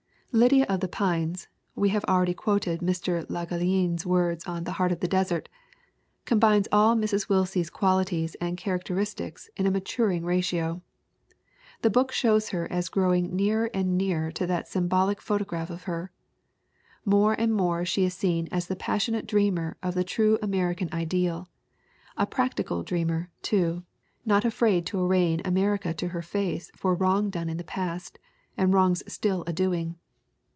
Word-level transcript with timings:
"Lydia 0.33 0.65
of 0.69 0.79
the 0.79 0.87
Pines 0.87 1.49
[we 1.75 1.89
have 1.89 2.05
already 2.05 2.33
quoted 2.33 2.79
Mr. 2.79 3.29
Le 3.29 3.45
Gallienne's 3.45 4.05
words 4.05 4.47
on 4.47 4.63
The 4.63 4.71
Heart 4.71 4.93
of 4.93 4.99
the 5.01 5.07
Desert] 5.09 5.49
combines 6.23 6.69
all 6.71 6.95
Mrs. 6.95 7.27
Willsie's 7.27 7.69
qualities 7.69 8.35
and 8.35 8.55
character 8.55 8.95
istics 8.95 9.49
in 9.57 9.67
a 9.67 9.71
maturing 9.71 10.23
ratio. 10.23 10.81
The 11.81 11.89
book 11.89 12.13
shows 12.13 12.51
her 12.51 12.65
as 12.71 12.87
growing 12.87 13.35
nearer 13.35 13.69
and 13.73 13.97
nearer 13.97 14.31
to 14.31 14.47
that 14.47 14.69
symbolic 14.69 15.19
photo 15.19 15.43
graph 15.43 15.69
of 15.69 15.83
her. 15.83 16.13
More 17.03 17.33
and 17.33 17.53
more 17.53 17.83
she 17.83 18.05
is 18.05 18.13
seen 18.13 18.47
as 18.53 18.67
the 18.67 18.77
pas 18.77 19.01
sionate 19.05 19.27
dreamer 19.27 19.75
of 19.83 19.95
the 19.95 20.05
true 20.05 20.39
American 20.41 20.87
ideal, 20.93 21.49
a 22.15 22.25
prac 22.25 22.55
tical 22.55 22.85
dreamer, 22.85 23.29
too, 23.41 23.83
not 24.23 24.45
afraid 24.45 24.85
to 24.85 25.01
arraign 25.05 25.41
America 25.43 25.93
to 25.95 26.07
her 26.07 26.21
face 26.21 26.71
for 26.73 26.95
wrong 26.95 27.29
done 27.29 27.49
in 27.49 27.57
the 27.57 27.65
past, 27.65 28.17
and 28.55 28.73
wrongs 28.73 29.03
still 29.11 29.43
a 29.45 29.51
doing. 29.51 29.97